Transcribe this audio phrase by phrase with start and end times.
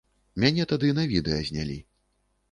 [0.43, 1.75] Мяне тады на відэа знялі.